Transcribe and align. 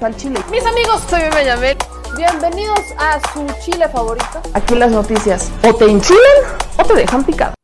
al 0.00 0.16
chile. 0.16 0.40
Mis 0.50 0.64
amigos, 0.64 1.02
soy 1.10 1.20
Benjamín. 1.34 1.76
Bienvenidos 2.16 2.80
a 2.98 3.20
su 3.32 3.46
chile 3.60 3.88
favorito. 3.88 4.40
Aquí 4.54 4.74
las 4.74 4.90
noticias 4.90 5.52
o 5.62 5.74
te 5.74 5.84
enchilan 5.84 6.20
o 6.78 6.86
te 6.86 6.94
dejan 6.94 7.24
picado. 7.24 7.54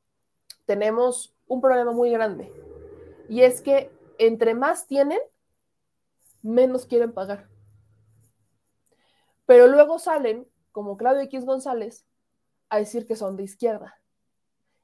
Tenemos 0.66 1.34
un 1.46 1.60
problema 1.60 1.92
muy 1.92 2.10
grande 2.10 2.52
y 3.28 3.42
es 3.42 3.62
que 3.62 3.90
entre 4.18 4.54
más 4.54 4.86
tienen, 4.86 5.18
menos 6.42 6.84
quieren 6.86 7.12
pagar. 7.12 7.48
Pero 9.46 9.66
luego 9.66 9.98
salen, 9.98 10.46
como 10.72 10.96
Claudio 10.96 11.22
X 11.22 11.44
González, 11.44 12.04
a 12.68 12.78
decir 12.78 13.06
que 13.06 13.16
son 13.16 13.36
de 13.36 13.44
izquierda 13.44 13.98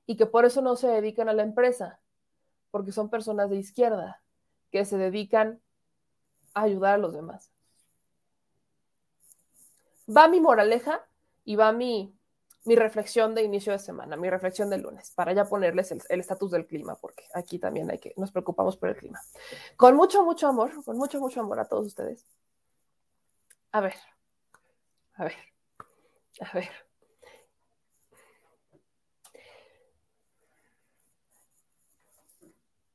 y 0.06 0.16
que 0.16 0.26
por 0.26 0.46
eso 0.46 0.62
no 0.62 0.76
se 0.76 0.88
dedican 0.88 1.28
a 1.28 1.34
la 1.34 1.42
empresa, 1.42 2.00
porque 2.70 2.92
son 2.92 3.10
personas 3.10 3.50
de 3.50 3.56
izquierda 3.56 4.22
que 4.70 4.84
se 4.84 4.96
dedican 4.96 5.61
ayudar 6.54 6.94
a 6.94 6.98
los 6.98 7.12
demás. 7.12 7.50
Va 10.08 10.28
mi 10.28 10.40
moraleja 10.40 11.06
y 11.44 11.56
va 11.56 11.72
mi, 11.72 12.14
mi 12.64 12.76
reflexión 12.76 13.34
de 13.34 13.42
inicio 13.42 13.72
de 13.72 13.78
semana, 13.78 14.16
mi 14.16 14.30
reflexión 14.30 14.70
del 14.70 14.82
lunes, 14.82 15.10
para 15.12 15.32
ya 15.32 15.44
ponerles 15.44 15.90
el 15.92 16.20
estatus 16.20 16.50
del 16.50 16.66
clima, 16.66 16.96
porque 16.96 17.24
aquí 17.34 17.58
también 17.58 17.90
hay 17.90 17.98
que, 17.98 18.14
nos 18.16 18.30
preocupamos 18.30 18.76
por 18.76 18.90
el 18.90 18.96
clima. 18.96 19.20
Con 19.76 19.96
mucho, 19.96 20.24
mucho 20.24 20.46
amor, 20.48 20.72
con 20.84 20.96
mucho, 20.96 21.20
mucho 21.20 21.40
amor 21.40 21.58
a 21.60 21.64
todos 21.64 21.86
ustedes. 21.86 22.24
A 23.72 23.80
ver, 23.80 23.94
a 25.14 25.24
ver, 25.24 25.36
a 26.40 26.52
ver. 26.54 26.70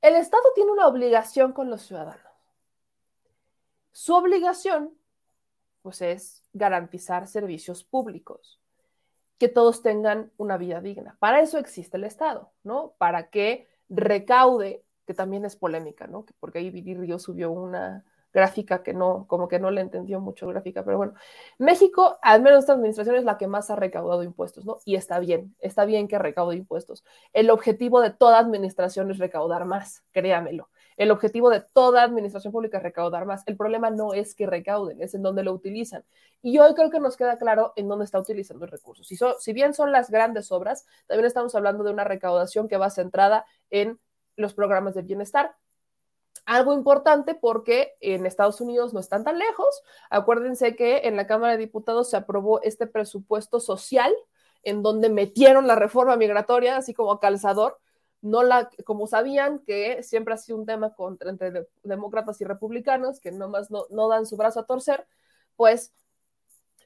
El 0.01 0.15
Estado 0.15 0.43
tiene 0.55 0.71
una 0.71 0.87
obligación 0.87 1.51
con 1.51 1.69
los 1.69 1.81
ciudadanos. 1.81 2.26
Su 3.99 4.13
obligación, 4.13 4.93
pues, 5.81 6.03
es 6.03 6.43
garantizar 6.53 7.25
servicios 7.25 7.83
públicos, 7.83 8.61
que 9.39 9.49
todos 9.49 9.81
tengan 9.81 10.31
una 10.37 10.55
vida 10.55 10.81
digna. 10.81 11.17
Para 11.19 11.41
eso 11.41 11.57
existe 11.57 11.97
el 11.97 12.03
Estado, 12.03 12.51
¿no? 12.61 12.93
Para 12.99 13.31
que 13.31 13.67
recaude, 13.89 14.83
que 15.07 15.15
también 15.15 15.45
es 15.45 15.55
polémica, 15.55 16.05
¿no? 16.05 16.27
Porque 16.39 16.59
ahí 16.59 16.69
Viri 16.69 16.93
Río 16.93 17.17
subió 17.17 17.49
una, 17.49 18.05
gráfica 18.37 18.83
que 18.83 18.93
no, 18.93 19.25
como 19.27 19.47
que 19.47 19.57
no 19.57 19.71
le 19.71 19.81
entendió 19.81 20.19
mucho 20.19 20.45
gráfica, 20.47 20.83
pero 20.85 20.97
bueno, 20.97 21.13
México, 21.57 22.19
al 22.21 22.43
menos 22.43 22.59
esta 22.59 22.73
administración 22.73 23.15
es 23.15 23.23
la 23.23 23.39
que 23.39 23.47
más 23.47 23.71
ha 23.71 23.75
recaudado 23.75 24.21
impuestos, 24.21 24.63
¿no? 24.63 24.77
Y 24.85 24.95
está 24.95 25.17
bien, 25.19 25.55
está 25.59 25.85
bien 25.85 26.07
que 26.07 26.19
recaude 26.19 26.55
impuestos. 26.55 27.03
El 27.33 27.49
objetivo 27.49 27.99
de 27.99 28.11
toda 28.11 28.37
administración 28.37 29.09
es 29.09 29.17
recaudar 29.17 29.65
más, 29.65 30.03
créamelo. 30.11 30.69
El 30.97 31.11
objetivo 31.11 31.49
de 31.49 31.61
toda 31.61 32.03
administración 32.03 32.51
pública 32.51 32.77
es 32.77 32.83
recaudar 32.83 33.25
más. 33.25 33.43
El 33.45 33.55
problema 33.55 33.89
no 33.89 34.13
es 34.13 34.35
que 34.35 34.47
recauden, 34.47 35.01
es 35.01 35.13
en 35.13 35.21
dónde 35.21 35.43
lo 35.43 35.53
utilizan. 35.53 36.03
Y 36.41 36.57
hoy 36.59 36.73
creo 36.73 36.89
que 36.89 36.99
nos 36.99 37.15
queda 37.15 37.37
claro 37.37 37.73
en 37.75 37.87
dónde 37.87 38.05
está 38.05 38.19
utilizando 38.19 38.65
el 38.65 38.71
recurso. 38.71 39.03
Si, 39.03 39.15
si 39.39 39.53
bien 39.53 39.73
son 39.73 39.91
las 39.91 40.09
grandes 40.09 40.51
obras, 40.51 40.85
también 41.05 41.27
estamos 41.27 41.55
hablando 41.55 41.83
de 41.83 41.91
una 41.91 42.03
recaudación 42.03 42.67
que 42.67 42.77
va 42.77 42.89
centrada 42.89 43.45
en 43.69 43.99
los 44.35 44.53
programas 44.53 44.95
de 44.95 45.03
bienestar, 45.03 45.55
algo 46.45 46.73
importante 46.73 47.35
porque 47.35 47.95
en 47.99 48.25
Estados 48.25 48.61
Unidos 48.61 48.93
no 48.93 48.99
están 48.99 49.23
tan 49.23 49.37
lejos. 49.37 49.83
Acuérdense 50.09 50.75
que 50.75 50.99
en 51.03 51.17
la 51.17 51.27
Cámara 51.27 51.53
de 51.53 51.59
Diputados 51.59 52.09
se 52.09 52.17
aprobó 52.17 52.61
este 52.61 52.87
presupuesto 52.87 53.59
social 53.59 54.15
en 54.63 54.81
donde 54.81 55.09
metieron 55.09 55.67
la 55.67 55.75
reforma 55.75 56.15
migratoria, 56.15 56.77
así 56.77 56.93
como 56.93 57.19
calzador. 57.19 57.77
No 58.27 58.43
la, 58.43 58.69
como 58.85 59.07
sabían 59.07 59.59
que 59.59 60.03
siempre 60.03 60.33
ha 60.33 60.37
sido 60.37 60.57
un 60.57 60.65
tema 60.65 60.93
entre 61.21 61.67
demócratas 61.83 62.41
y 62.41 62.45
republicanos, 62.45 63.19
que 63.19 63.31
nomás 63.31 63.71
no, 63.71 63.85
no 63.89 64.07
dan 64.09 64.25
su 64.25 64.37
brazo 64.37 64.59
a 64.59 64.65
torcer, 64.65 65.07
pues 65.55 65.93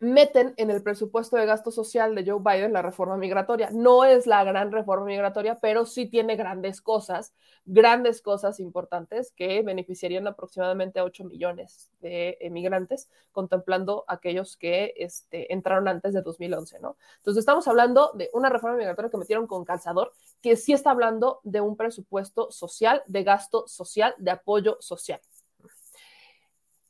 meten 0.02 0.56
en 0.58 0.72
el 0.72 0.82
presupuesto 0.82 1.38
de 1.38 1.46
gasto 1.46 1.70
social 1.70 2.16
de 2.16 2.26
Joe 2.26 2.42
Biden 2.44 2.74
la 2.74 2.82
reforma 2.82 3.18
migratoria. 3.18 3.70
No 3.72 4.04
es 4.04 4.26
la 4.26 4.44
gran 4.44 4.72
reforma 4.72 5.06
migratoria, 5.06 5.60
pero 5.60 5.86
sí 5.86 6.08
tiene 6.08 6.36
grandes 6.36 6.82
cosas, 6.82 7.36
grandes 7.66 8.24
cosas 8.24 8.60
importantes 8.60 9.32
que 9.32 9.62
beneficiarían 9.62 10.26
aproximadamente 10.26 11.00
a 11.00 11.04
8 11.04 11.24
millones 11.26 11.92
de 12.02 12.36
emigrantes, 12.42 13.12
contemplando 13.32 14.04
aquellos 14.08 14.58
que 14.58 14.96
este, 14.98 15.54
entraron 15.54 15.88
antes 15.88 16.14
de 16.14 16.24
2011, 16.24 16.80
¿no? 16.80 16.98
Entonces 17.18 17.42
estamos 17.42 17.68
hablando 17.68 18.12
de 18.16 18.32
una 18.34 18.50
reforma 18.50 18.78
migratoria 18.78 19.12
que 19.12 19.18
metieron 19.18 19.46
con 19.46 19.66
calzador, 19.66 20.14
que 20.42 20.56
sí 20.56 20.74
está 20.74 20.90
hablando 20.90 21.42
de 21.44 21.62
un 21.62 21.78
presupuesto 21.78 22.50
social, 22.50 23.04
de 23.06 23.24
gasto 23.24 23.68
social, 23.68 24.16
de 24.18 24.32
apoyo 24.32 24.78
social. 24.80 25.22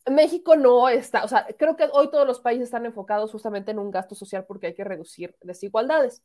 México 0.09 0.55
no 0.55 0.89
está, 0.89 1.23
o 1.23 1.27
sea, 1.27 1.45
creo 1.57 1.75
que 1.75 1.89
hoy 1.93 2.09
todos 2.09 2.25
los 2.25 2.39
países 2.39 2.65
están 2.65 2.85
enfocados 2.85 3.31
justamente 3.31 3.71
en 3.71 3.79
un 3.79 3.91
gasto 3.91 4.15
social 4.15 4.45
porque 4.45 4.67
hay 4.67 4.73
que 4.73 4.83
reducir 4.83 5.35
desigualdades. 5.41 6.23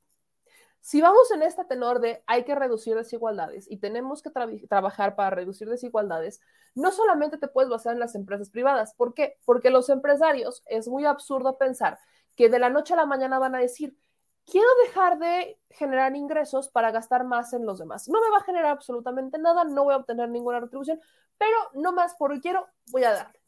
Si 0.80 1.00
vamos 1.00 1.30
en 1.32 1.42
este 1.42 1.64
tenor 1.64 2.00
de 2.00 2.22
hay 2.26 2.44
que 2.44 2.54
reducir 2.54 2.94
desigualdades 2.94 3.68
y 3.68 3.78
tenemos 3.78 4.22
que 4.22 4.30
trabajar 4.68 5.16
para 5.16 5.30
reducir 5.30 5.68
desigualdades, 5.68 6.40
no 6.74 6.92
solamente 6.92 7.38
te 7.38 7.48
puedes 7.48 7.68
basar 7.68 7.94
en 7.94 7.98
las 7.98 8.14
empresas 8.14 8.50
privadas. 8.50 8.94
¿Por 8.94 9.12
qué? 9.12 9.36
Porque 9.44 9.70
los 9.70 9.88
empresarios 9.88 10.62
es 10.66 10.86
muy 10.86 11.04
absurdo 11.04 11.58
pensar 11.58 11.98
que 12.36 12.48
de 12.48 12.60
la 12.60 12.70
noche 12.70 12.94
a 12.94 12.98
la 12.98 13.06
mañana 13.06 13.38
van 13.38 13.56
a 13.56 13.58
decir, 13.58 13.96
quiero 14.44 14.68
dejar 14.84 15.18
de 15.18 15.58
generar 15.70 16.14
ingresos 16.14 16.68
para 16.68 16.92
gastar 16.92 17.24
más 17.24 17.52
en 17.52 17.66
los 17.66 17.78
demás. 17.78 18.08
No 18.08 18.20
me 18.20 18.30
va 18.30 18.38
a 18.38 18.44
generar 18.44 18.70
absolutamente 18.70 19.38
nada, 19.38 19.64
no 19.64 19.84
voy 19.84 19.94
a 19.94 19.98
obtener 19.98 20.28
ninguna 20.28 20.60
retribución, 20.60 21.00
pero 21.36 21.56
no 21.74 21.92
más 21.92 22.14
porque 22.16 22.40
quiero, 22.40 22.64
voy 22.92 23.04
a 23.04 23.12
darle. 23.12 23.45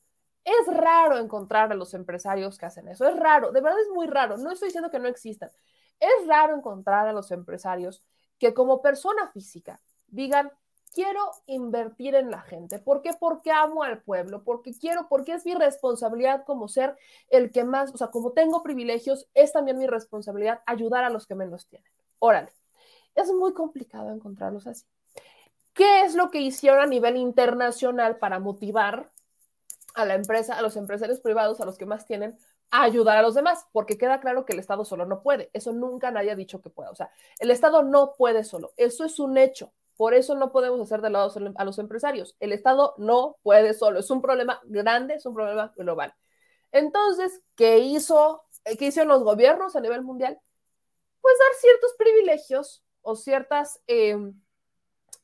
Es 0.49 0.75
raro 0.75 1.19
encontrar 1.19 1.71
a 1.71 1.75
los 1.75 1.93
empresarios 1.93 2.57
que 2.57 2.65
hacen 2.65 2.89
eso, 2.89 3.07
es 3.07 3.17
raro, 3.17 3.53
de 3.53 3.61
verdad 3.61 3.79
es 3.81 3.91
muy 3.91 4.07
raro, 4.07 4.39
no 4.39 4.51
estoy 4.51 4.69
diciendo 4.69 4.91
que 4.91 4.99
no 4.99 5.07
existan, 5.07 5.51
es 6.01 6.27
raro 6.27 6.57
encontrar 6.57 7.07
a 7.07 7.13
los 7.13 7.31
empresarios 7.33 8.03
que 8.39 8.55
como 8.55 8.81
persona 8.81 9.29
física 9.29 9.79
digan, 10.07 10.51
quiero 10.95 11.21
invertir 11.47 12.15
en 12.15 12.31
la 12.31 12.41
gente. 12.41 12.79
¿Por 12.79 13.03
qué? 13.03 13.11
Porque 13.13 13.51
amo 13.51 13.83
al 13.83 14.01
pueblo, 14.01 14.43
porque 14.43 14.73
quiero, 14.73 15.07
porque 15.09 15.35
es 15.35 15.45
mi 15.45 15.55
responsabilidad 15.55 16.45
como 16.47 16.67
ser 16.67 16.97
el 17.29 17.51
que 17.51 17.65
más, 17.65 17.93
o 17.93 17.99
sea, 17.99 18.09
como 18.09 18.33
tengo 18.33 18.63
privilegios, 18.63 19.29
es 19.35 19.53
también 19.53 19.77
mi 19.77 19.87
responsabilidad 19.87 20.63
ayudar 20.65 21.05
a 21.05 21.11
los 21.11 21.27
que 21.27 21.35
menos 21.35 21.67
tienen. 21.67 21.91
Órale, 22.21 22.53
es 23.15 23.31
muy 23.33 23.53
complicado 23.53 24.11
encontrarlos 24.11 24.67
así. 24.67 24.87
¿Qué 25.75 26.05
es 26.05 26.15
lo 26.15 26.31
que 26.31 26.41
hicieron 26.41 26.81
a 26.81 26.87
nivel 26.87 27.17
internacional 27.17 28.17
para 28.17 28.41
motivar 28.41 29.13
a 29.99 30.05
la 30.05 30.15
empresa, 30.15 30.57
a 30.57 30.63
los 30.63 30.77
empresarios 30.77 31.19
privados, 31.19 31.61
a 31.61 31.65
los 31.65 31.77
que 31.77 31.85
más 31.85 32.07
tienen, 32.07 32.39
a 32.71 32.85
ayudar 32.85 33.19
a 33.19 33.23
los 33.23 33.35
demás, 33.35 33.67
porque 33.73 33.99
queda 33.99 34.21
claro 34.21 34.45
que 34.45 34.53
el 34.53 34.61
Estado 34.61 34.85
solo 34.85 35.07
no 35.07 35.23
puede. 35.23 35.51
Eso 35.53 35.73
nunca 35.73 36.13
nadie 36.13 36.31
ha 36.31 36.37
dicho 36.37 36.63
que 36.63 36.71
pueda. 36.71 36.91
O 36.91 36.95
sea, 36.95 37.11
el 37.41 37.51
Estado 37.51 37.83
no 37.83 38.15
puede 38.17 38.45
solo. 38.45 38.73
Eso 38.77 39.05
es 39.05 39.19
un 39.19 39.37
hecho. 39.37 39.73
Por 39.97 40.15
eso 40.15 40.37
no 40.37 40.53
podemos 40.53 40.81
hacer 40.81 41.01
de 41.01 41.11
lado 41.11 41.33
a 41.57 41.65
los 41.65 41.79
empresarios. 41.81 42.37
El 42.39 42.53
Estado 42.53 42.95
no 42.99 43.39
puede 43.43 43.75
solo. 43.75 43.99
Es 43.99 44.09
un 44.13 44.23
problema 44.23 44.61
grande, 44.67 45.15
es 45.15 45.27
un 45.27 45.35
problema 45.35 45.73
global. 45.77 46.15
Entonces, 46.71 47.43
¿qué 47.57 47.79
hizo, 47.79 48.45
qué 48.79 48.87
hicieron 48.87 49.09
los 49.09 49.25
gobiernos 49.25 49.75
a 49.75 49.81
nivel 49.81 50.03
mundial? 50.03 50.39
Pues 51.21 51.35
dar 51.41 51.61
ciertos 51.61 51.95
privilegios 51.99 52.85
o 53.03 53.17
ciertos 53.17 53.81
em, 53.89 54.41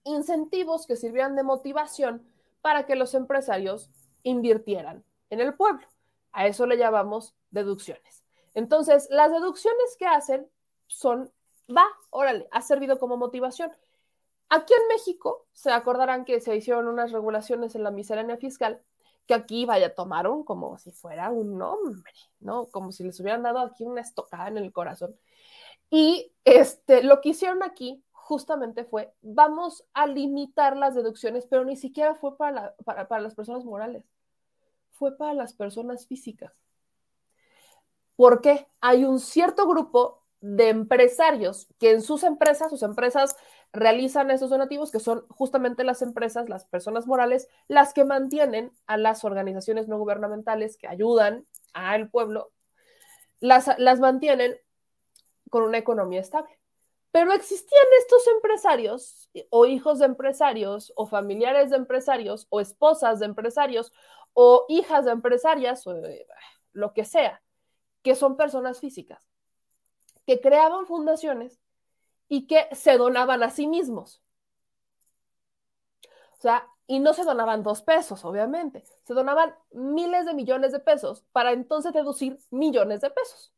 incentivos 0.02 0.88
que 0.88 0.96
sirvieran 0.96 1.36
de 1.36 1.44
motivación 1.44 2.26
para 2.60 2.86
que 2.86 2.96
los 2.96 3.14
empresarios 3.14 3.91
invirtieran 4.24 5.04
en 5.30 5.40
el 5.40 5.54
pueblo. 5.54 5.86
A 6.32 6.48
eso 6.48 6.66
le 6.66 6.76
llamamos 6.76 7.36
deducciones. 7.50 8.24
Entonces, 8.54 9.06
las 9.10 9.30
deducciones 9.30 9.96
que 9.96 10.06
hacen 10.06 10.48
son, 10.88 11.32
va, 11.70 11.86
órale, 12.10 12.48
ha 12.50 12.60
servido 12.62 12.98
como 12.98 13.16
motivación. 13.16 13.70
Aquí 14.48 14.72
en 14.74 14.88
México 14.88 15.46
se 15.52 15.70
acordarán 15.70 16.24
que 16.24 16.40
se 16.40 16.56
hicieron 16.56 16.88
unas 16.88 17.12
regulaciones 17.12 17.74
en 17.74 17.84
la 17.84 17.90
miscelánea 17.90 18.36
fiscal 18.36 18.82
que 19.26 19.34
aquí, 19.34 19.64
vaya, 19.64 19.94
tomaron 19.94 20.44
como 20.44 20.76
si 20.78 20.91
fuera 20.92 21.30
un 21.30 21.56
nombre, 21.56 22.12
¿no? 22.41 22.66
Como 22.66 22.92
si 22.92 23.04
les 23.04 23.18
hubieran 23.20 23.42
dado 23.42 23.60
aquí 23.60 23.84
una 23.84 24.03
estocada 24.03 24.48
en 24.48 24.59
el 24.59 24.72
corazón. 24.72 25.16
Y 25.88 26.32
este, 26.44 27.03
lo 27.03 27.20
que 27.20 27.30
hicieron 27.30 27.62
aquí 27.62 28.04
justamente 28.12 28.84
fue, 28.84 29.15
vamos 29.22 29.84
a 29.94 30.06
limitar 30.06 30.77
las 30.77 30.94
deducciones, 30.94 31.47
pero 31.47 31.65
ni 31.65 31.77
siquiera 31.77 32.15
fue 32.15 32.36
para, 32.36 32.74
para 32.84 33.20
las 33.20 33.34
personas 33.34 33.65
morales 33.65 34.04
fue 34.94 35.16
para 35.16 35.34
las 35.34 35.52
personas 35.54 36.06
físicas. 36.06 36.52
Porque 38.16 38.66
hay 38.80 39.04
un 39.04 39.20
cierto 39.20 39.66
grupo 39.66 40.22
de 40.41 40.68
empresarios 40.68 41.68
que 41.78 41.91
en 41.91 42.02
sus 42.02 42.22
empresas, 42.22 42.70
sus 42.70 42.82
empresas 42.82 43.36
realizan 43.72 44.30
esos 44.30 44.50
donativos, 44.50 44.92
que 44.92 45.00
son 45.00 45.26
justamente 45.28 45.82
las 45.84 46.00
empresas, 46.00 46.48
las 46.48 46.64
personas 46.64 47.06
morales, 47.06 47.48
las 47.66 47.92
que 47.92 48.04
mantienen 48.04 48.72
a 48.86 48.96
las 48.96 49.24
organizaciones 49.24 49.88
no 49.88 49.98
gubernamentales 49.98 50.76
que 50.76 50.86
ayudan 50.86 51.46
al 51.72 52.08
pueblo, 52.08 52.52
las, 53.41 53.70
las 53.78 53.98
mantienen 54.00 54.56
con 55.50 55.64
una 55.64 55.78
economía 55.78 56.20
estable. 56.20 56.58
Pero 57.10 57.32
existían 57.32 57.86
estos 58.00 58.26
empresarios 58.26 59.30
o 59.50 59.66
hijos 59.66 60.00
de 60.00 60.06
empresarios 60.06 60.92
o 60.96 61.06
familiares 61.06 61.70
de 61.70 61.76
empresarios 61.76 62.46
o 62.50 62.60
esposas 62.60 63.20
de 63.20 63.26
empresarios 63.26 63.92
o 64.34 64.66
hijas 64.69 65.04
de 65.04 65.13
empresarias, 65.13 65.86
o 65.86 65.97
eh, 66.04 66.27
lo 66.72 66.92
que 66.92 67.04
sea, 67.04 67.42
que 68.03 68.15
son 68.15 68.36
personas 68.36 68.81
físicas, 68.81 69.27
que 70.27 70.41
creaban 70.41 70.86
fundaciones 70.86 71.60
y 72.28 72.47
que 72.47 72.69
se 72.72 72.98
donaban 72.98 73.42
a 73.42 73.51
sí 73.51 73.66
mismos. 73.66 74.22
O 76.39 76.42
sea, 76.42 76.69
y 76.86 77.01
no 77.01 77.15
se 77.15 77.25
donaban 77.25 77.63
dos 77.63 77.83
pesos, 77.83 78.25
obviamente, 78.25 78.84
se 79.04 79.15
donaban 79.15 79.54
miles 79.72 80.27
de 80.27 80.34
millones 80.34 80.72
de 80.72 80.80
pesos 80.80 81.25
para 81.33 81.53
entonces 81.53 81.92
deducir 81.92 82.39
millones 82.51 83.01
de 83.01 83.10
pesos. 83.10 83.54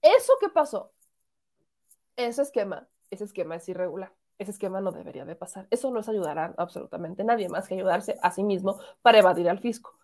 ¿Eso 0.00 0.32
qué 0.40 0.48
pasó? 0.48 0.92
Ese 2.16 2.42
esquema, 2.42 2.88
ese 3.10 3.24
esquema 3.24 3.56
es 3.56 3.68
irregular. 3.68 4.12
Ese 4.38 4.50
esquema 4.50 4.80
no 4.80 4.92
debería 4.92 5.24
de 5.24 5.36
pasar. 5.36 5.66
Eso 5.70 5.90
no 5.90 6.00
es 6.00 6.08
ayudar 6.08 6.38
a 6.38 6.54
absolutamente 6.56 7.24
nadie 7.24 7.48
más 7.48 7.68
que 7.68 7.74
ayudarse 7.74 8.18
a 8.22 8.30
sí 8.30 8.42
mismo 8.42 8.78
para 9.02 9.18
evadir 9.18 9.48
al 9.48 9.60
fisco. 9.60 9.98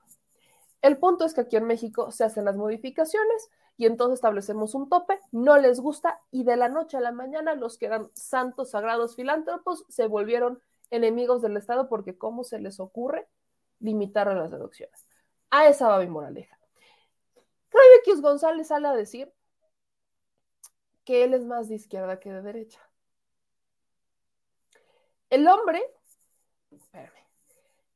El 0.81 0.99
punto 0.99 1.25
es 1.25 1.35
que 1.35 1.41
aquí 1.41 1.57
en 1.57 1.65
México 1.65 2.13
se 2.13 2.25
hacen 2.25 2.45
las 2.45 2.57
modificaciones 2.57 3.51
y 3.77 3.87
entonces 3.87 4.15
establecemos 4.15 4.75
un 4.75 4.89
tope, 4.89 5.19
no 5.33 5.57
les 5.59 5.81
gusta 5.81 6.21
y 6.31 6.45
de 6.45 6.57
la 6.57 6.69
noche 6.69 6.97
a 6.97 7.01
la 7.01 7.13
mañana 7.13 7.55
los 7.55 7.79
que 7.79 7.87
eran 7.87 8.11
santos, 8.15 8.71
sagrados, 8.71 9.17
filántropos 9.17 9.85
se 9.89 10.07
volvieron 10.07 10.61
enemigos 10.91 11.43
del 11.43 11.57
Estado 11.57 11.89
porque 11.89 12.17
¿cómo 12.17 12.45
se 12.45 12.61
les 12.61 12.81
ocurre 12.81 13.29
limitar 13.81 14.29
a 14.29 14.35
las 14.35 14.51
deducciones? 14.51 15.07
A 15.51 15.67
esa 15.67 15.89
va 15.89 15.99
mi 16.01 16.09
moraleja. 16.09 16.59
Claudio 17.69 18.23
González 18.23 18.69
sale 18.69 18.89
a 18.89 18.95
decir 18.95 19.33
que 21.05 21.25
él 21.25 21.35
es 21.35 21.45
más 21.45 21.69
de 21.69 21.77
izquierda 21.77 22.21
que 22.21 22.33
de 22.33 22.43
derecha. 22.43 22.81
El 25.31 25.47
hombre, 25.47 25.83
espérame, 26.71 27.13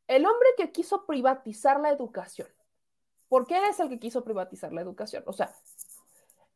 el 0.08 0.26
hombre 0.26 0.48
que 0.56 0.72
quiso 0.72 1.06
privatizar 1.06 1.80
la 1.80 1.90
educación, 1.90 2.48
¿por 3.28 3.46
qué 3.46 3.68
es 3.68 3.80
el 3.80 3.88
que 3.88 3.98
quiso 3.98 4.22
privatizar 4.24 4.72
la 4.72 4.82
educación? 4.82 5.22
O 5.26 5.32
sea, 5.32 5.54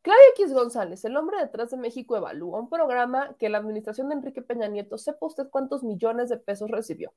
Claudio 0.01 0.23
X 0.35 0.53
González, 0.53 1.03
el 1.05 1.17
hombre 1.17 1.37
detrás 1.37 1.71
de 1.71 1.77
México 1.77 2.15
Evalúa, 2.15 2.59
un 2.59 2.69
programa 2.69 3.35
que 3.39 3.49
la 3.49 3.57
administración 3.57 4.09
de 4.09 4.15
Enrique 4.15 4.41
Peña 4.41 4.67
Nieto, 4.67 4.97
sepa 4.97 5.25
usted 5.25 5.49
cuántos 5.49 5.83
millones 5.83 6.29
de 6.29 6.37
pesos 6.37 6.69
recibió 6.71 7.13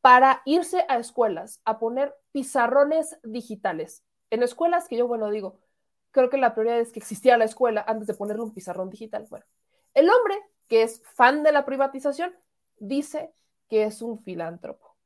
para 0.00 0.42
irse 0.44 0.84
a 0.88 0.98
escuelas 0.98 1.62
a 1.64 1.78
poner 1.78 2.14
pizarrones 2.30 3.18
digitales. 3.22 4.04
En 4.28 4.42
escuelas 4.42 4.86
que 4.86 4.98
yo, 4.98 5.08
bueno, 5.08 5.30
digo, 5.30 5.60
creo 6.10 6.28
que 6.28 6.36
la 6.36 6.52
prioridad 6.54 6.80
es 6.80 6.92
que 6.92 6.98
existía 6.98 7.38
la 7.38 7.46
escuela 7.46 7.82
antes 7.86 8.06
de 8.06 8.12
ponerle 8.12 8.42
un 8.42 8.52
pizarrón 8.52 8.90
digital. 8.90 9.26
Bueno, 9.30 9.46
el 9.94 10.10
hombre 10.10 10.38
que 10.68 10.82
es 10.82 11.00
fan 11.14 11.42
de 11.42 11.52
la 11.52 11.64
privatización 11.64 12.34
dice 12.78 13.32
que 13.68 13.84
es 13.84 14.02
un 14.02 14.22
filántropo 14.22 14.96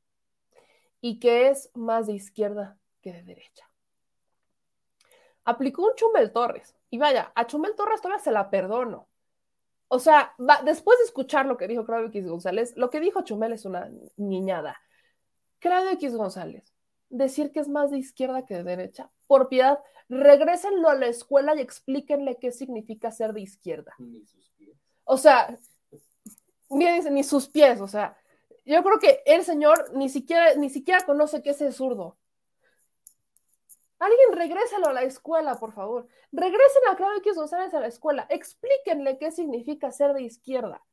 y 1.01 1.19
que 1.19 1.49
es 1.49 1.71
más 1.73 2.07
de 2.07 2.13
izquierda 2.13 2.77
que 3.01 3.13
de 3.13 3.23
derecha. 3.23 3.69
Aplicó 5.45 5.83
un 5.83 5.95
Chumel 5.95 6.31
Torres. 6.31 6.75
Y 6.89 6.97
vaya, 6.97 7.31
a 7.35 7.47
Chumel 7.47 7.75
Torres 7.75 8.01
todavía 8.01 8.23
se 8.23 8.31
la 8.31 8.49
perdono. 8.49 9.07
O 9.87 9.99
sea, 9.99 10.35
después 10.63 10.99
de 10.99 11.05
escuchar 11.05 11.45
lo 11.45 11.57
que 11.57 11.67
dijo 11.67 11.85
Claudio 11.85 12.09
X 12.09 12.27
González, 12.27 12.73
lo 12.75 12.89
que 12.89 12.99
dijo 12.99 13.23
Chumel 13.23 13.53
es 13.53 13.65
una 13.65 13.89
niñada. 14.17 14.79
Claudio 15.59 15.91
X 15.91 16.15
González, 16.15 16.73
decir 17.09 17.51
que 17.51 17.59
es 17.59 17.67
más 17.67 17.89
de 17.89 17.97
izquierda 17.97 18.45
que 18.45 18.55
de 18.55 18.63
derecha, 18.63 19.09
por 19.25 19.49
piedad, 19.49 19.79
regrésenlo 20.07 20.89
a 20.89 20.95
la 20.95 21.07
escuela 21.07 21.55
y 21.55 21.61
explíquenle 21.61 22.37
qué 22.37 22.51
significa 22.51 23.11
ser 23.11 23.33
de 23.33 23.41
izquierda. 23.41 23.95
O 25.05 25.17
sea, 25.17 25.57
ni 26.69 27.23
sus 27.23 27.47
pies, 27.47 27.81
o 27.81 27.87
sea, 27.87 28.17
yo 28.65 28.83
creo 28.83 28.99
que 28.99 29.23
el 29.25 29.43
señor 29.43 29.91
ni 29.95 30.09
siquiera, 30.09 30.53
ni 30.55 30.69
siquiera 30.69 31.05
conoce 31.05 31.41
qué 31.41 31.51
es 31.51 31.61
el 31.61 31.73
zurdo. 31.73 32.17
Alguien 33.97 34.31
regrésalo 34.33 34.87
a 34.87 34.93
la 34.93 35.01
escuela, 35.01 35.59
por 35.59 35.73
favor. 35.73 36.07
Regresen 36.31 36.83
a 36.89 36.95
Claudio 36.95 37.17
X 37.17 37.35
González 37.35 37.73
a 37.73 37.79
la 37.79 37.87
escuela. 37.87 38.27
Explíquenle 38.29 39.17
qué 39.17 39.31
significa 39.31 39.91
ser 39.91 40.13
de 40.13 40.21
izquierda. 40.21 40.85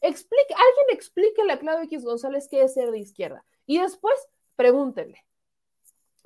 Alguien 0.00 0.86
explíquenle 0.90 1.52
a 1.52 1.58
Claudio 1.58 1.84
X 1.84 2.04
González 2.04 2.46
qué 2.48 2.62
es 2.62 2.74
ser 2.74 2.92
de 2.92 2.98
izquierda. 2.98 3.44
Y 3.66 3.80
después 3.80 4.14
pregúntenle. 4.54 5.26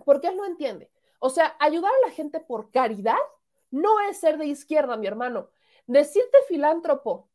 Porque 0.05 0.29
él 0.29 0.37
no 0.37 0.44
entiende. 0.44 0.91
O 1.19 1.31
sea, 1.31 1.56
ayudar 1.58 1.93
a 1.93 2.08
la 2.08 2.12
gente 2.12 2.41
por 2.41 2.70
caridad 2.70 3.17
no 3.70 4.00
es 4.00 4.20
ser 4.20 4.37
de 4.37 4.47
izquierda, 4.47 4.99
mi 4.99 5.06
hermano. 5.06 5.50
Decirte 5.87 6.37
filántropo 6.47 7.29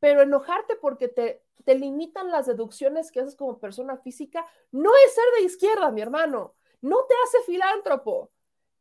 pero 0.00 0.22
enojarte 0.22 0.76
porque 0.76 1.08
te, 1.08 1.42
te 1.64 1.74
limitan 1.74 2.30
las 2.30 2.46
deducciones 2.46 3.12
que 3.12 3.20
haces 3.20 3.36
como 3.36 3.58
persona 3.58 3.96
física 3.98 4.46
no 4.70 4.90
es 5.04 5.14
ser 5.14 5.24
de 5.36 5.42
izquierda, 5.42 5.90
mi 5.90 6.00
hermano, 6.00 6.54
no 6.80 7.04
te 7.06 7.14
hace 7.24 7.42
filántropo. 7.44 8.30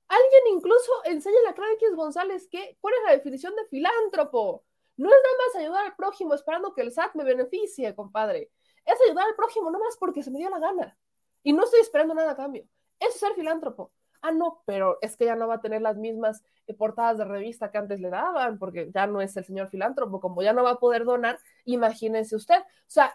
Alguien 0.07 0.55
incluso 0.55 0.91
enseña 1.05 1.37
a 1.49 1.53
Clara 1.53 1.73
X 1.73 1.95
González 1.95 2.47
que, 2.49 2.77
cuál 2.79 2.93
es 2.95 3.03
la 3.05 3.11
definición 3.11 3.55
de 3.55 3.65
filántropo. 3.65 4.63
No 4.95 5.09
es 5.09 5.15
nada 5.15 5.35
más 5.45 5.55
ayudar 5.61 5.85
al 5.85 5.95
prójimo 5.95 6.33
esperando 6.33 6.73
que 6.73 6.81
el 6.81 6.91
SAT 6.91 7.15
me 7.15 7.23
beneficie, 7.23 7.93
compadre. 7.93 8.51
Es 8.85 8.99
ayudar 9.07 9.25
al 9.27 9.35
prójimo 9.35 9.69
no 9.69 9.79
más 9.79 9.97
porque 9.97 10.23
se 10.23 10.31
me 10.31 10.39
dio 10.39 10.49
la 10.49 10.59
gana. 10.59 10.97
Y 11.43 11.53
no 11.53 11.65
estoy 11.65 11.81
esperando 11.81 12.13
nada 12.13 12.31
a 12.31 12.35
cambio. 12.35 12.65
Es 12.99 13.19
ser 13.19 13.33
filántropo. 13.33 13.91
Ah, 14.21 14.31
no, 14.31 14.63
pero 14.65 14.97
es 15.01 15.15
que 15.15 15.25
ya 15.25 15.35
no 15.35 15.47
va 15.47 15.55
a 15.55 15.61
tener 15.61 15.81
las 15.81 15.97
mismas 15.97 16.43
eh, 16.67 16.73
portadas 16.73 17.17
de 17.17 17.25
revista 17.25 17.71
que 17.71 17.77
antes 17.77 17.99
le 17.99 18.09
daban, 18.09 18.57
porque 18.59 18.91
ya 18.93 19.07
no 19.07 19.21
es 19.21 19.35
el 19.37 19.45
señor 19.45 19.69
filántropo, 19.69 20.19
como 20.19 20.41
ya 20.41 20.53
no 20.53 20.63
va 20.63 20.71
a 20.71 20.79
poder 20.79 21.05
donar, 21.05 21.39
imagínense 21.65 22.35
usted. 22.35 22.59
O 22.59 22.89
sea, 22.89 23.13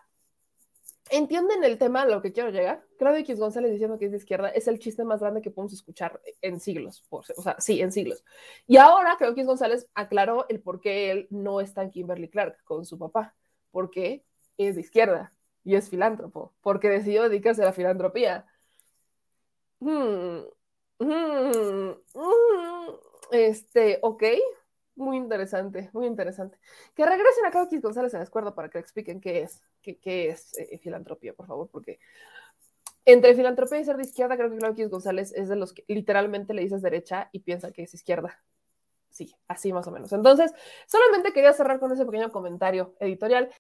¿entienden 1.11 1.65
el 1.65 1.79
tema 1.79 2.03
a 2.03 2.07
lo 2.07 2.23
que 2.23 2.33
quiero 2.33 2.51
llegar? 2.51 2.83
Claudio 2.99 3.21
X 3.21 3.39
González 3.39 3.73
diciendo 3.73 3.99
que 3.99 4.07
es 4.07 4.13
de 4.13 4.17
izquierda 4.19 4.49
es 4.49 4.69
el 4.69 4.79
chiste 4.79 5.05
más 5.05 5.21
grande 5.21 5.43
que 5.43 5.51
podemos 5.51 5.73
escuchar 5.73 6.21
en 6.41 6.61
siglos, 6.61 7.05
o 7.11 7.23
sea, 7.23 7.57
sí, 7.59 7.81
en 7.81 7.93
siglos. 7.93 8.25
Y 8.67 8.77
ahora 8.79 9.17
Claudio 9.19 9.35
X 9.35 9.47
González 9.47 9.89
aclaró 9.95 10.47
el 10.49 10.61
por 10.61 10.81
qué 10.81 11.11
él 11.11 11.27
no 11.31 11.61
está 11.61 11.83
en 11.83 11.91
Kimberly 11.91 12.29
Clark 12.29 12.63
con 12.65 12.85
su 12.87 12.99
papá, 12.99 13.35
porque 13.71 14.25
es 14.57 14.77
de 14.77 14.81
izquierda 14.83 15.33
y 15.65 15.77
es 15.77 15.91
filántropo, 15.91 16.55
porque 16.63 16.89
decidió 16.89 17.25
dedicarse 17.25 17.63
a 17.63 17.67
la 17.67 17.73
filantropía. 17.73 18.47
Hmm, 19.81 20.45
este, 23.31 23.99
ok, 24.03 24.23
muy 24.97 25.17
interesante, 25.17 25.91
muy 25.93 26.07
interesante. 26.07 26.59
Que 26.95 27.05
regresen 27.05 27.47
a 27.47 27.51
Claudio 27.51 27.81
González 27.81 28.13
en 28.15 28.21
la 28.21 28.25
escuela 28.25 28.55
para 28.55 28.69
que 28.69 28.79
expliquen 28.79 29.21
qué 29.21 29.43
es, 29.43 29.61
qué, 29.83 30.29
es 30.29 30.57
eh, 30.59 30.79
filantropía, 30.79 31.33
por 31.35 31.47
favor, 31.47 31.69
porque 31.71 31.99
entre 33.05 33.35
filantropía 33.35 33.81
y 33.81 33.85
ser 33.85 33.97
de 33.97 34.05
izquierda, 34.05 34.37
creo 34.37 34.51
que 34.51 34.59
Claudio 34.59 34.89
González 34.91 35.33
es 35.35 35.49
de 35.49 35.57
los 35.57 35.73
que 35.73 35.85
literalmente 35.89 36.55
le 36.55 36.63
dices 36.63 36.83
derecha 36.83 37.29
y 37.33 37.41
piensa 37.41 37.73
que 37.73 37.83
es 37.83 37.95
izquierda. 37.95 38.43
Sí, 39.11 39.35
así 39.47 39.73
más 39.73 39.87
o 39.87 39.91
menos. 39.91 40.13
Entonces, 40.13 40.55
solamente 40.87 41.33
quería 41.33 41.53
cerrar 41.53 41.79
con 41.79 41.93
ese 41.93 42.07
pequeño 42.07 42.31
comentario 42.31 42.95
editorial. 42.99 43.51